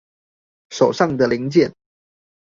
[0.71, 1.71] 手上的零件